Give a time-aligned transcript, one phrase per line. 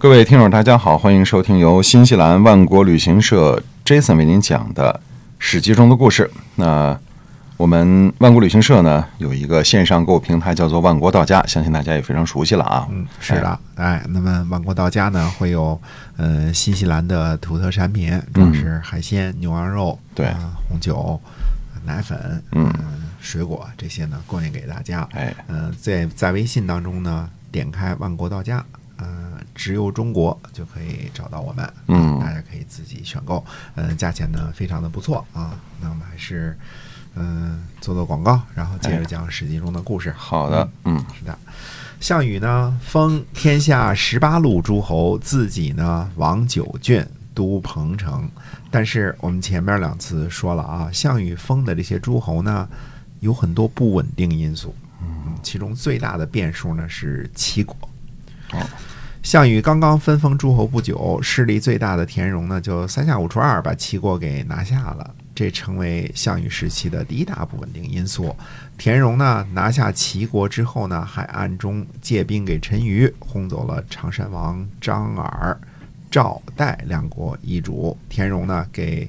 [0.00, 4.98] 各位听众，大家好，欢迎收听由新西兰万国旅行社 Jason 为您讲的
[5.38, 6.30] 《史记》中的故事。
[6.54, 6.98] 那
[7.58, 12.88] 我们万国旅行社呢有一个线上购物平台，叫做万国到家，相信大家也非常熟悉了啊。
[12.90, 15.78] 嗯，是的，哎，那么万国到家呢会有
[16.16, 21.20] 呃新西兰的土特产品，主要是海鲜、牛羊肉、对啊红酒、
[21.84, 22.72] 奶粉、嗯
[23.20, 25.06] 水果这些呢供应给大家。
[25.12, 28.64] 哎，呃，在在微信当中呢，点开万国到家，
[29.00, 33.42] 呃，只有中国就可以找到我们，嗯大家可以自己选购，
[33.74, 35.58] 呃，价钱呢非常的不错啊。
[35.80, 36.54] 那我们还是
[37.14, 40.12] 嗯、呃做做广告，然后接着讲《史记》中的故事。
[40.12, 41.38] 好的，嗯是的，
[41.98, 48.30] 项羽呢封天下十八路诸侯，自己呢王九郡，都彭城。
[48.70, 52.68] 但是我们前面两次说了啊，项羽封的这些诸侯呢，
[53.20, 54.74] 有很多不稳定因素。
[55.00, 57.74] 嗯，其中最大的变数呢是齐国。
[58.52, 58.60] 哦
[59.22, 68.34] 项羽刚刚分封诸侯不久，势力最大的田荣呢，就三下五除二把齐国给拿下了，这成为项羽时期的第一大不稳定因素。
[68.78, 75.56] 田荣呢拿下齐国之后呢，还暗中借兵给陈馀，轰走了常山王张耳、
[76.10, 77.96] 赵代两国遗主。
[78.08, 79.08] 田荣呢给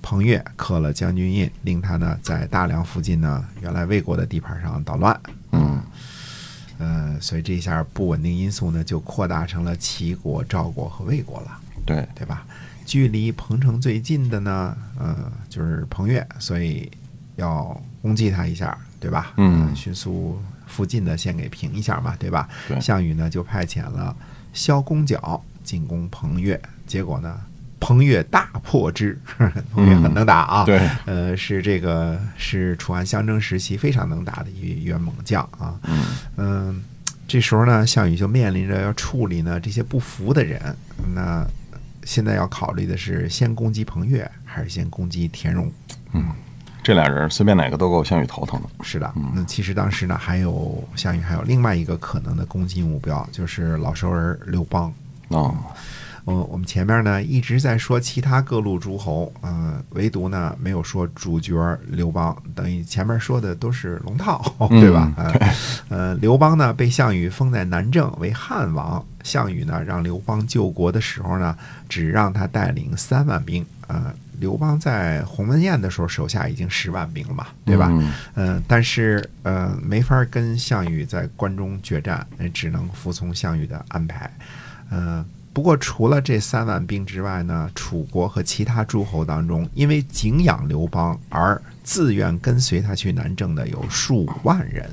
[0.00, 5.20] 彭越刻了将军印，令他呢在大梁附近呢原来魏国的地盘上捣乱。
[5.52, 5.80] 嗯
[6.78, 11.58] 呃，所以这一下不稳定因素呢就扩大成了齐国、赵国和魏国了。
[11.84, 12.46] 对，对吧？
[12.84, 16.90] 距离彭城最近的呢，呃，就是彭越，所以
[17.36, 19.32] 要攻击他一下，对吧？
[19.36, 22.48] 嗯呃迅速附近的先给平一下嘛，对吧？
[22.68, 24.14] 对项羽呢就派遣了
[24.52, 27.40] 萧公角进攻彭越，结果呢，
[27.78, 29.18] 彭越大破之，
[29.72, 35.78] 彭越很能打啊，对，呃，是这个是楚汉相争时期非常能打的一员猛将啊。
[35.84, 36.04] 嗯
[36.36, 36.82] 嗯，
[37.28, 40.60] 这时候呢，项羽就面临着要处理呢这些不服的人。
[41.14, 41.46] 那
[42.04, 45.70] 现在要考虑的是，先攻击彭越，还是先攻击田荣？
[46.12, 46.24] 嗯
[46.82, 48.68] 这俩人随便哪个都够项羽头疼的。
[48.84, 54.92] 是的，那其实当时呢，还有项羽还有另外一个可能的攻击目标，就是老熟人刘邦。
[55.28, 55.52] 哦，
[56.26, 61.54] 呃，我们前面呢一直在说其他各路诸侯，呃，唯独呢没有说主角
[61.86, 65.12] 刘邦，等于前面说的都是龙套，对吧？
[65.16, 65.30] 嗯，
[65.88, 71.56] 呃，刘邦呢被项羽封在南郑为汉王，项羽呢让刘邦救国的时候呢，
[71.88, 74.14] 只让他带领三万兵，呃。
[74.38, 77.88] 刘邦在鸿门宴的时候，手下已经十万兵了嘛，对吧？
[77.90, 84.30] 嗯嗯，但是呃，没法跟项羽在关中决战，呃只能服从项羽的安排。
[84.90, 85.24] 呃，
[85.56, 94.86] 不过除了这三万兵之外呢，楚国和其他诸侯当中，因为敬仰刘邦而自愿跟随他去南郑的有数万人。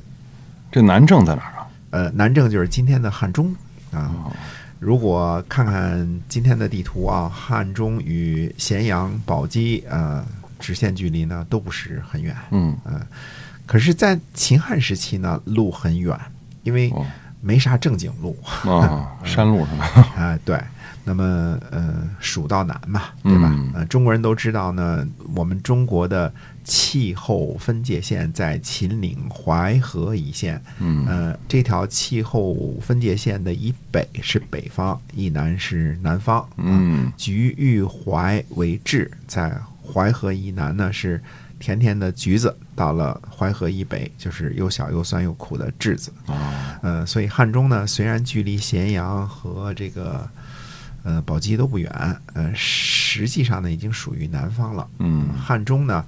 [0.72, 1.68] 这南郑在哪儿啊？
[1.90, 3.54] 呃，南郑就是今天的汉中
[3.90, 4.10] 啊。
[4.24, 4.32] 哦
[4.78, 10.24] 如果看看今天的地图啊，汉中与咸阳、宝鸡呃
[10.58, 12.34] 直线距离呢都不是很远。
[12.52, 12.98] 嗯嗯
[13.66, 16.18] 可是，在秦汉时期呢，路很远，
[16.62, 17.04] 因为哦
[17.44, 19.84] 没啥正经路啊， 山路是吧？
[20.16, 20.38] 啊。
[20.44, 20.58] 对，
[21.04, 23.50] 那么呃，蜀道难嘛，对吧？
[23.54, 26.32] 嗯呃，中国人都知道呢，我们中国的
[26.64, 30.60] 气候分界线在秦岭淮河一线。
[30.80, 36.40] 嗯呃，这条气候分界线的以北是北方，以南是南方。
[36.40, 39.54] 啊嗯橘豫淮为治，在
[39.86, 41.22] 淮河以南呢是
[41.58, 46.12] 甜甜的橘子，到了淮河以北就是又小又酸又苦的栀子。
[46.26, 50.28] 啊呃，所以汉中呢虽然距离咸阳和这个
[51.02, 51.90] 呃宝鸡都不远，
[52.34, 54.86] 呃，实际上呢已经属于南方了。
[54.98, 56.04] 嗯汉中呢，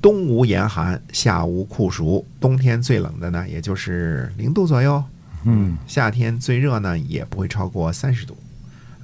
[0.00, 5.02] 冬无严寒，夏无酷暑，冬天最冷的呢也就是零度左右，
[5.44, 8.36] 嗯夏天最热呢也不会超过三十度。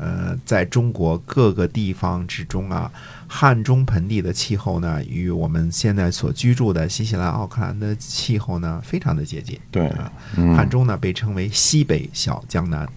[0.01, 2.91] 呃，在中国各个地方之中啊，
[3.29, 9.61] 汉中盆地的气候呢，与我们现在所居住的新西兰奥克兰的气候呢，非常的接近。
[9.71, 12.89] 对啊，嗯汉中呢被称为西北小江南，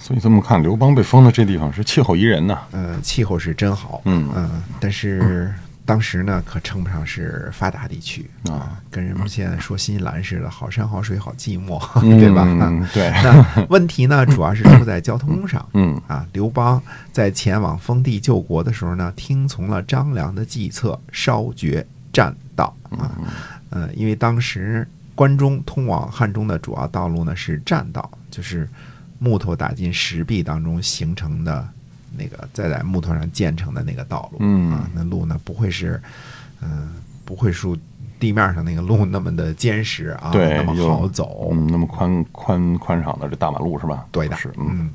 [0.00, 2.58] 所以这么看，刘邦被封的这地方是气候宜人呐。
[2.72, 4.02] 呃，气候是真好。
[4.04, 5.54] 嗯嗯，但是
[5.86, 12.44] 当时呢，可称不上是发达地区啊，跟人们现在说新西兰似的，好山好水好寂寞，嗯 对吧？
[12.46, 15.66] 嗯对，那问题呢，主要是出在交通上。
[15.74, 16.82] 嗯啊，刘邦
[17.12, 23.12] 在前往封地救国的时候呢，听从了张良的计策，烧绝栈道啊。
[23.68, 28.66] 呃，因为当时关中通往汉中的主要道路呢是栈道，就是
[29.18, 31.68] 木头打进石壁当中形成的
[32.16, 34.38] 那个，再在木头上建成的那个道路。
[34.40, 36.00] 嗯啊，那路呢不会是，
[36.62, 36.94] 嗯、
[37.24, 37.68] 不会是
[38.20, 44.06] 地面上那个路那么的坚实啊，对那么好走，嗯，那么宽宽宽敞的这大马路是吧？
[44.10, 44.90] 对的是，嗯嗯，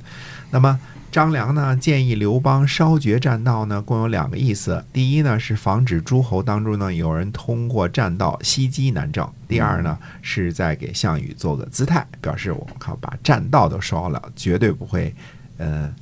[0.50, 0.80] 那么
[1.12, 4.84] 张良呢建议刘邦烧绝栈道呢，共有两个意思。
[4.94, 15.14] 第一呢是防止诸侯当中呢有人通过栈道袭击南郑；第二呢是在给项羽做个姿态，表示我靠把栈道都烧了，绝对不会
[15.58, 15.94] 呃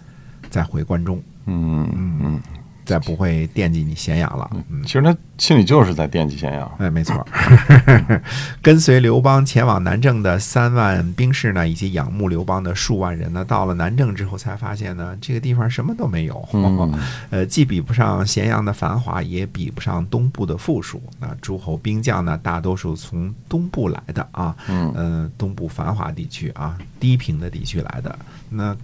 [0.49, 2.41] 再回关中，嗯嗯嗯，
[2.85, 4.49] 再不会惦记你咸阳了。
[4.69, 6.71] 嗯其实他心里就是在惦记咸阳。
[6.79, 7.25] 哎，没错儿。
[8.61, 16.47] 跟随刘邦前往南郑的三万兵士呢，以及仰慕刘邦的数万人呢，到了南郑之后才发现呢，这个地方什么都没有。
[16.53, 16.99] 嗯
[17.29, 21.01] 呃，既比不上咸阳的繁华，也比不上东部的富庶。
[21.19, 28.17] 那诸侯兵将呢，大多数从东部来的啊，嗯呃，东部繁华地区啊，低平的地区来的。
[28.49, 28.75] 那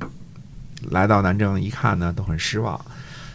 [0.91, 2.79] 来到南郑一看呢，都很失望。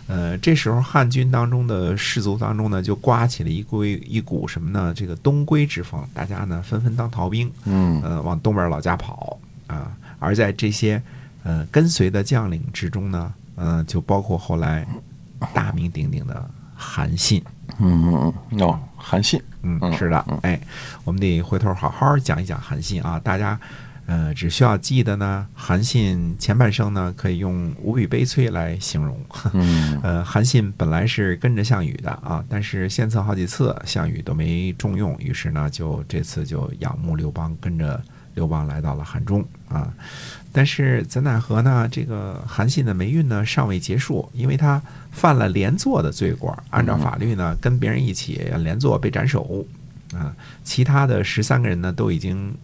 [0.06, 4.94] 呃，这时候汉军当中的士卒当中呢，就刮起了一股一股什么呢？
[4.94, 9.92] 这个东归之风，大家呢纷纷当逃兵，嗯呃，往东边老家跑啊。
[10.18, 11.02] 而在这些
[11.42, 14.86] 呃跟随的将领之中呢，呃，就包括后来
[15.52, 17.44] 大名鼎鼎的韩信。
[17.78, 20.58] 嗯嗯嗯，哦，韩信，嗯，嗯是的，哎，
[21.04, 23.20] 我们得回头好好讲一讲韩信啊。
[23.22, 23.60] 大家
[24.08, 29.20] 呃，只需要记得呢，韩信前半生呢，可以用无比悲催来形容。
[29.52, 38.02] 嗯呃，韩信本来是跟着项羽的啊，但是献策好几次，项羽都没重用，于是呢，就这次就仰慕刘邦，跟着
[38.32, 39.92] 刘邦来到了汉中啊。
[40.50, 41.86] 但是怎奈何呢？
[41.92, 44.80] 这个韩信的霉运呢尚未结束，因为他
[45.12, 49.66] 犯了连坐的罪过，按照法律呢，跟别人一起连坐被斩首
[50.14, 50.34] 啊。
[50.64, 52.56] 其他的十三个人呢都已经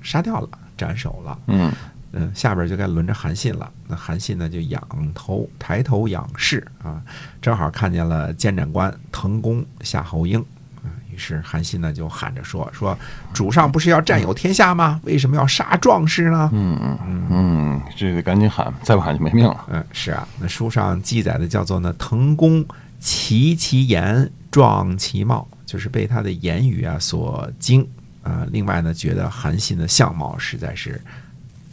[0.00, 1.38] 杀掉了，斩首了。
[1.46, 1.72] 嗯
[2.12, 3.70] 嗯，下边就该轮着韩信了。
[3.86, 4.80] 那韩信呢，就仰
[5.12, 7.02] 头抬头仰视啊，
[7.42, 10.40] 正好看见了监斩官滕公夏侯婴
[10.82, 10.88] 啊。
[11.12, 12.96] 于是韩信呢就喊着说：“说
[13.34, 14.98] 主上不是要占有天下吗？
[15.04, 19.66] 为什么要杀壮士呢？”嗯嗯嗯，这得赶紧喊，再不喊就没命了。
[19.68, 22.64] 嗯，是啊，那书上记载的叫做呢，滕公
[22.98, 27.86] 奇其言，壮其貌，就是被他的言语啊所惊
[28.26, 31.00] 啊、另外呢，觉得韩信的相貌实在是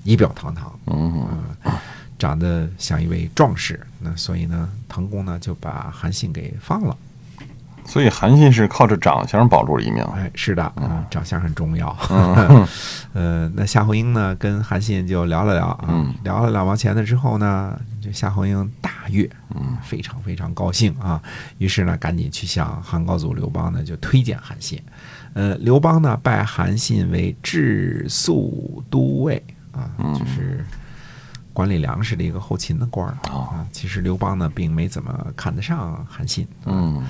[0.04, 1.28] 仪表堂堂，嗯
[2.20, 3.80] 长得像一位壮士。
[4.00, 6.96] 那所以呢，滕公呢就把韩信给放了。
[7.86, 10.02] 所以韩信是靠着长相保住了一命。
[10.16, 11.94] 哎，是的，啊，长相很重要。
[12.10, 12.66] 嗯
[13.12, 21.22] 呃，那夏侯婴呢，跟韩信就聊了聊啊，嗯聊了两毛钱的之后呢，这夏侯婴大悦，嗯，非常非常高兴啊。
[21.58, 24.82] 于是呢，赶紧去向汉高祖刘邦呢就推荐韩信。
[25.34, 29.42] 呃，刘邦呢拜韩信为治粟都尉
[29.72, 30.64] 啊，嗯就是
[31.52, 33.68] 管理粮食的一个后勤的官儿哦啊。
[33.72, 37.04] 其实刘邦呢并没怎么看得上韩信，啊嗯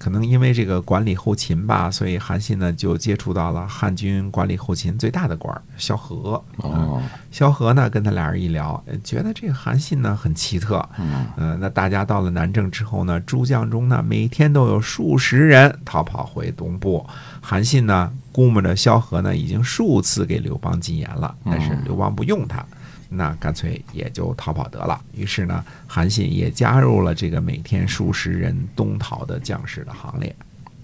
[0.00, 6.42] 可能因为这个管理后勤吧，所以韩信呢就接触到了汉军管理后勤最大的官儿萧何。
[6.56, 10.84] 哦萧何呢跟他俩人一聊，呃觉得这个韩信呢很奇特。
[10.98, 17.06] 嗯呃，那大家到了南郑之后呢，诸将中呢每天都有数十人逃跑回东部。
[17.42, 22.64] 韩信呢估摸着萧何呢已经数次给刘邦进言了，但是刘邦不用他。
[23.10, 24.98] 那干脆也就逃跑得了。
[25.12, 30.34] 于是呢，韩信也加入了这个每天数十人东逃的将士的行列。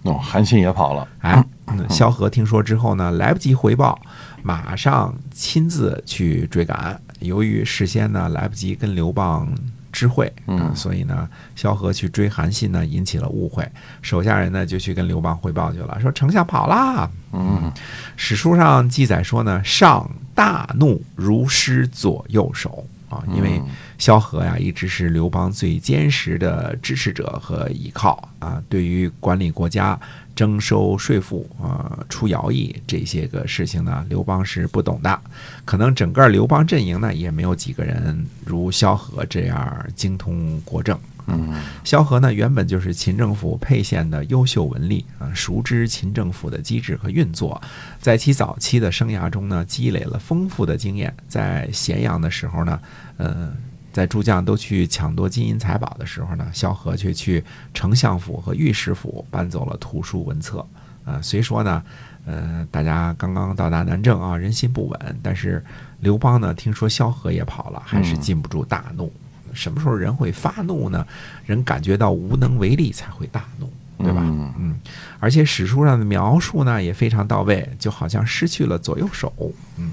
[0.03, 1.09] 哦，韩信也跑了。
[1.21, 1.45] 哎，
[1.89, 3.99] 萧何听说之后呢，来不及回报，
[4.43, 7.01] 马上亲自去追赶。
[7.21, 9.49] 由于事先呢来不及跟刘邦
[9.97, 13.67] 知会，嗯啊所以呢，萧何去追韩信呢，引起了误会。
[14.03, 17.11] 手下人呢就去跟刘邦汇报去了，说丞相跑啦。
[17.33, 17.73] 嗯
[18.15, 23.63] 史书上记载说呢，上大怒，如失左右手啊，因为
[23.99, 29.99] 萧何呀一直是刘邦最坚实的支持者和依靠啊，对于管理国家、
[30.35, 35.21] 征收税赋啊、出徭役这些个事情呢，刘邦是不懂的。
[35.65, 40.99] 可能整个刘邦阵营呢，也没有几个人如萧何这样精通国政。
[41.29, 47.61] 嗯萧何呢，原本就是秦政府沛县的优秀文吏啊，熟知秦政府的机制和运作，
[48.01, 51.13] 在其早期的生涯中呢，积累了丰富的经验。
[51.27, 52.81] 在咸阳的时候呢，
[53.17, 53.53] 呃，
[53.97, 60.63] 在诸将都去抢夺金银财宝的时候呢，萧何却去丞相府和御史府搬走了图书文册。
[61.07, 61.83] 啊，虽说呢，
[62.27, 65.65] 呃，大家刚刚到达南郑啊，人心不稳，但是
[66.01, 69.11] 刘邦呢，听说萧何也跑了，还是禁不住大怒。
[69.55, 71.07] 什么时候人会发怒呢？
[71.47, 74.21] 人感觉到无能为力才会大怒，对吧？
[74.23, 74.81] 嗯嗯，
[75.19, 79.33] 而且史书上的描述呢也非常到位，就好像失去了左右手。
[79.79, 79.93] 嗯，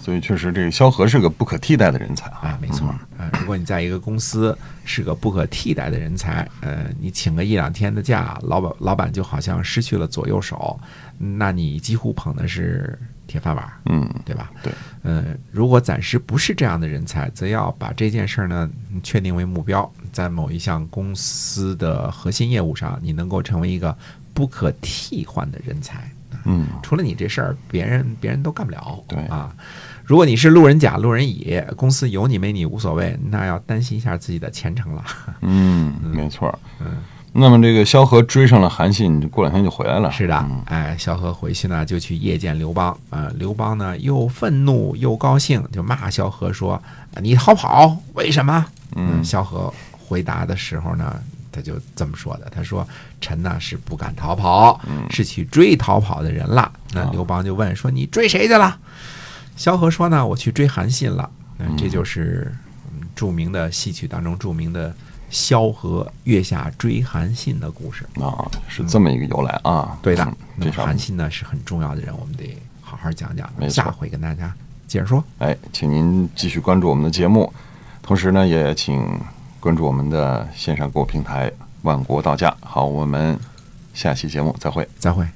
[0.00, 2.38] 所以确实这个萧何是个不可替代的人才啊。
[2.42, 2.92] 啊，没错。
[3.18, 10.78] 呃，如果你在一个公司是个不可替代的人才，呃，你请个一两天的假，老板老板就好像失去了左右手，
[11.18, 14.50] 那你几乎捧的是铁饭碗，嗯，对吧？
[14.62, 14.72] 对。
[15.02, 18.68] 呃，如果暂时不是这样的人才，则要把这件事儿呢
[19.02, 23.96] 确定为目标，在某一项公司的核心业务上，你能够成为一个
[24.32, 26.10] 不可替换的人才。
[26.44, 29.02] 嗯，除了你这事儿，别人别人都干不了。
[29.08, 29.54] 对啊，
[30.04, 35.04] 如果你是路人甲、路人乙，公司有你没你无所谓，那要担心一下自己的前程了。
[35.42, 36.56] 嗯，没错。
[36.80, 36.98] 嗯，
[37.32, 40.10] 那么这个萧何追上了韩信，过两天就回来了。
[40.10, 42.96] 是的嗯，哎，萧何回去呢，就去夜见刘邦。
[43.10, 46.82] 啊，刘邦呢又愤怒又高兴，就骂萧何说
[47.22, 48.66] ：“你逃跑，为什么？”
[48.96, 52.86] 嗯萧何回答的时候呢，他就这么说的：“他说，
[53.20, 54.80] 臣呢是不敢逃跑，
[55.10, 58.78] 是去追逃跑的人了。”那啊刘邦就问说：“你追谁去了？”
[59.56, 61.28] 萧何说呢：“我去追韩信了。”
[61.58, 62.54] 那，这就是
[62.92, 64.94] 嗯著名的戏曲当中著名的
[65.28, 68.04] 萧何月下追韩信的故事。
[68.20, 69.98] 啊，是这么一个由来啊。
[70.00, 74.52] 对的嗯，那么韩信呢是很重要的人，我们得好好讲讲下回跟大家
[74.88, 75.22] 接着说。
[75.38, 77.52] 哎，请您继续关注我们的节目，
[78.02, 79.20] 同时呢，也请
[79.60, 81.52] 关注我们的线上购物平台
[81.82, 82.56] 万国到家。
[82.60, 83.38] 好，我们
[83.92, 84.88] 下期节目再会。
[84.98, 85.26] 再会。